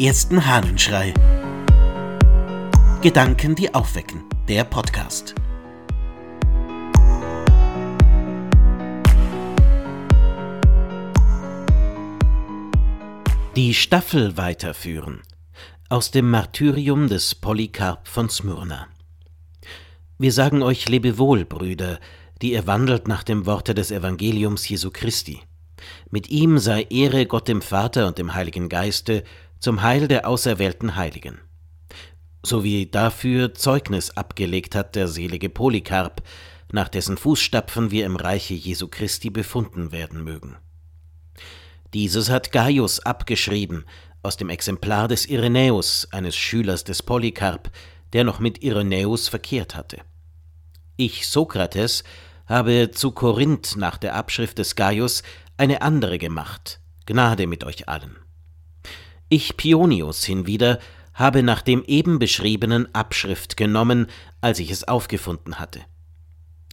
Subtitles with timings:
[0.00, 1.12] ersten Hahnenschrei.
[3.02, 4.24] Gedanken, die aufwecken.
[4.48, 5.34] Der Podcast.
[13.56, 15.20] Die Staffel weiterführen.
[15.90, 18.86] Aus dem Martyrium des Polycarp von Smyrna.
[20.16, 22.00] Wir sagen euch Lebewohl, Brüder,
[22.40, 25.42] die ihr wandelt nach dem Worte des Evangeliums Jesu Christi.
[26.10, 29.24] Mit ihm sei Ehre Gott dem Vater und dem Heiligen Geiste
[29.60, 31.38] zum Heil der auserwählten Heiligen.
[32.42, 36.22] So wie dafür Zeugnis abgelegt hat der selige Polycarp,
[36.72, 40.56] nach dessen Fußstapfen wir im Reiche Jesu Christi befunden werden mögen.
[41.92, 43.84] Dieses hat Gaius abgeschrieben
[44.22, 47.70] aus dem Exemplar des Irenäus, eines Schülers des Polycarp,
[48.12, 49.98] der noch mit Irenäus verkehrt hatte.
[50.96, 52.04] Ich, Sokrates,
[52.46, 55.22] habe zu Korinth nach der Abschrift des Gaius
[55.56, 56.80] eine andere gemacht.
[57.06, 58.16] Gnade mit euch allen.
[59.32, 60.80] Ich, Pionius, hinwieder,
[61.14, 64.08] habe nach dem eben beschriebenen Abschrift genommen,
[64.40, 65.80] als ich es aufgefunden hatte.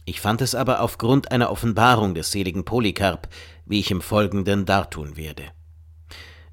[0.04, 3.28] Ich fand es aber aufgrund einer Offenbarung des seligen Polycarp,
[3.64, 5.44] wie ich im Folgenden dartun werde.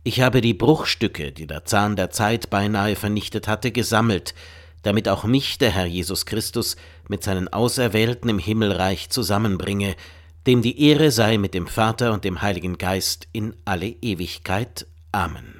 [0.03, 4.35] Ich habe die Bruchstücke, die der Zahn der Zeit beinahe vernichtet hatte, gesammelt,
[4.83, 6.75] damit auch mich der Herr Jesus Christus
[7.07, 9.95] mit seinen Auserwählten im Himmelreich zusammenbringe,
[10.45, 14.85] dem die Ehre sei mit dem Vater und dem Heiligen Geist in alle Ewigkeit.
[15.11, 15.54] Amen.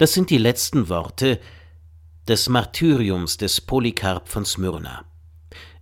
[0.00, 1.38] Das sind die letzten Worte
[2.26, 5.04] des Martyriums des Polycarp von Smyrna.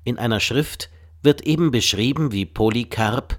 [0.03, 0.91] In einer Schrift
[1.23, 3.39] wird eben beschrieben, wie Polycarp,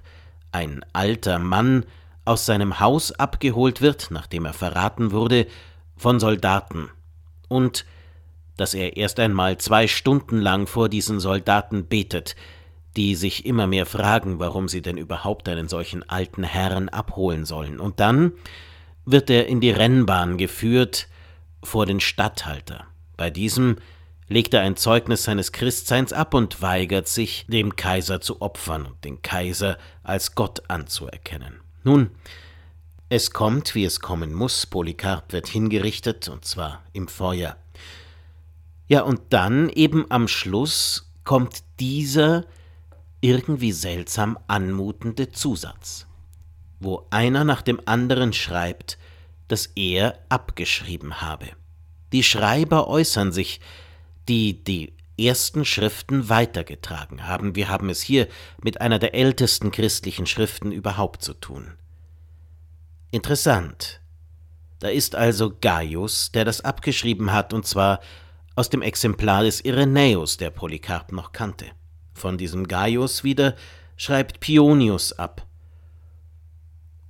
[0.52, 1.84] ein alter Mann,
[2.24, 5.46] aus seinem Haus abgeholt wird, nachdem er verraten wurde,
[5.98, 6.88] von Soldaten
[7.48, 7.84] und
[8.56, 12.36] dass er erst einmal zwei Stunden lang vor diesen Soldaten betet,
[12.96, 17.78] die sich immer mehr fragen, warum sie denn überhaupt einen solchen alten Herrn abholen sollen.
[17.78, 18.32] Und dann
[19.12, 21.08] wird er in die Rennbahn geführt
[21.62, 22.86] vor den Statthalter.
[23.16, 23.76] Bei diesem
[24.28, 29.04] legt er ein Zeugnis seines Christseins ab und weigert sich, dem Kaiser zu opfern und
[29.04, 31.60] den Kaiser als Gott anzuerkennen.
[31.82, 32.10] Nun,
[33.08, 37.56] es kommt, wie es kommen muss, Polycarp wird hingerichtet, und zwar im Feuer.
[38.86, 42.44] Ja, und dann eben am Schluss kommt dieser
[43.20, 46.06] irgendwie seltsam anmutende Zusatz,
[46.80, 48.98] wo einer nach dem anderen schreibt,
[49.48, 51.46] dass er abgeschrieben habe.
[52.12, 53.60] Die Schreiber äußern sich,
[54.28, 57.54] die die ersten Schriften weitergetragen haben.
[57.54, 58.26] Wir haben es hier
[58.62, 61.74] mit einer der ältesten christlichen Schriften überhaupt zu tun.
[63.10, 64.00] Interessant.
[64.78, 68.00] Da ist also Gaius, der das abgeschrieben hat, und zwar
[68.56, 71.66] aus dem Exemplar des Irenäus, der Polycarp noch kannte.
[72.14, 73.56] Von diesem Gaius wieder
[73.96, 75.46] schreibt Pionius ab.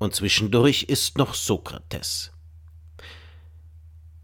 [0.01, 2.33] Und zwischendurch ist noch Sokrates.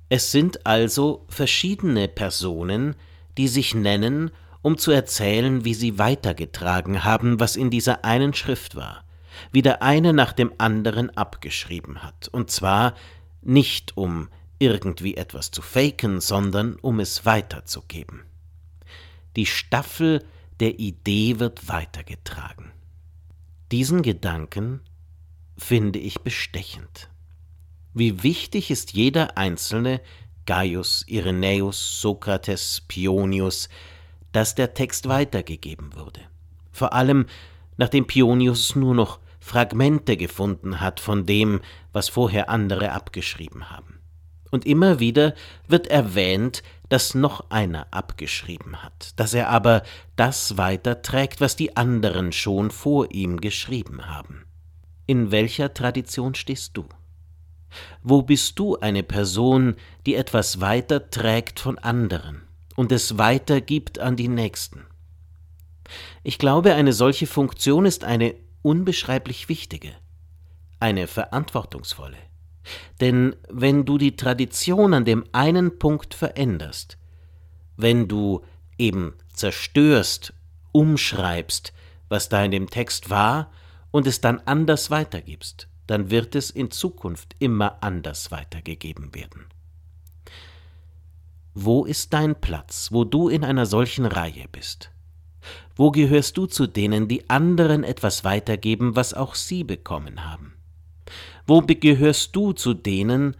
[0.08, 2.96] Es sind also verschiedene Personen,
[3.36, 4.30] die sich nennen,
[4.62, 9.04] um zu erzählen, wie sie weitergetragen haben, was in dieser einen Schrift war,
[9.52, 12.94] wie der eine nach dem anderen abgeschrieben hat, und zwar
[13.42, 18.22] nicht um irgendwie etwas zu faken, sondern um es weiterzugeben.
[19.36, 20.24] Die Staffel
[20.58, 22.72] der Idee wird weitergetragen.
[23.70, 24.80] Diesen Gedanken
[25.56, 27.08] finde ich bestechend.
[27.94, 30.00] Wie wichtig ist jeder einzelne
[30.44, 33.68] Gaius, Irenäus, Sokrates, Pionius,
[34.32, 36.20] dass der Text weitergegeben wurde.
[36.70, 37.26] Vor allem,
[37.78, 41.60] nachdem Pionius nur noch Fragmente gefunden hat von dem,
[41.92, 44.00] was vorher andere abgeschrieben haben.
[44.50, 45.34] Und immer wieder
[45.68, 49.82] wird erwähnt, dass noch einer abgeschrieben hat, dass er aber
[50.16, 54.44] das weiterträgt, was die anderen schon vor ihm geschrieben haben.
[55.06, 56.84] In welcher Tradition stehst du?
[58.02, 62.42] Wo bist du eine Person, die etwas weiterträgt von anderen
[62.74, 64.86] und es weitergibt an die Nächsten?
[66.22, 69.92] Ich glaube, eine solche Funktion ist eine unbeschreiblich wichtige,
[70.80, 72.16] eine verantwortungsvolle.
[73.00, 76.98] Denn wenn du die Tradition an dem einen Punkt veränderst,
[77.76, 78.42] wenn du
[78.78, 80.32] eben zerstörst,
[80.72, 81.72] umschreibst,
[82.08, 83.52] was da in dem Text war,
[83.96, 89.46] und es dann anders weitergibst, dann wird es in Zukunft immer anders weitergegeben werden.
[91.54, 94.90] Wo ist dein Platz, wo du in einer solchen Reihe bist?
[95.76, 100.52] Wo gehörst du zu denen, die anderen etwas weitergeben, was auch sie bekommen haben?
[101.46, 103.34] Wo gehörst du zu denen,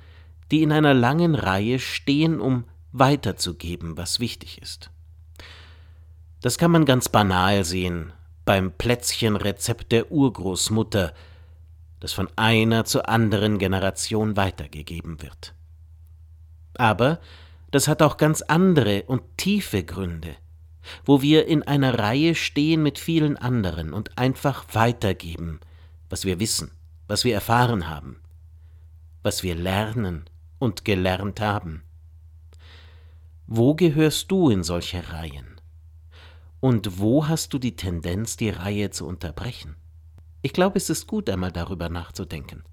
[0.50, 4.90] die in einer langen Reihe stehen, um weiterzugeben, was wichtig ist?
[6.40, 8.14] Das kann man ganz banal sehen
[8.46, 11.12] beim Plätzchenrezept der Urgroßmutter,
[12.00, 15.52] das von einer zur anderen Generation weitergegeben wird.
[16.74, 17.20] Aber
[17.70, 20.36] das hat auch ganz andere und tiefe Gründe,
[21.04, 25.60] wo wir in einer Reihe stehen mit vielen anderen und einfach weitergeben,
[26.08, 26.70] was wir wissen,
[27.08, 28.20] was wir erfahren haben,
[29.22, 30.24] was wir lernen
[30.60, 31.82] und gelernt haben.
[33.48, 35.55] Wo gehörst du in solche Reihen?
[36.66, 39.76] Und wo hast du die Tendenz, die Reihe zu unterbrechen?
[40.42, 42.64] Ich glaube, es ist gut, einmal darüber nachzudenken.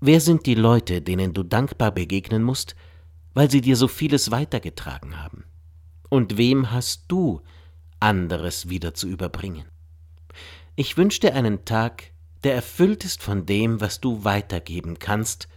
[0.00, 2.74] Wer sind die Leute, denen du dankbar begegnen musst,
[3.34, 5.44] weil sie dir so vieles weitergetragen haben?
[6.08, 7.42] Und wem hast du
[8.00, 9.66] anderes wieder zu überbringen?
[10.74, 12.12] Ich wünsche dir einen Tag,
[12.44, 15.48] der erfüllt ist von dem, was du weitergeben kannst,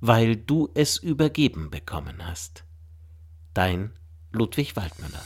[0.00, 2.64] weil du es übergeben bekommen hast.
[3.54, 3.92] Dein
[4.30, 5.24] Ludwig Waldmüller